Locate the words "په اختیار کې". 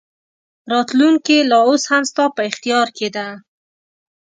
2.35-3.07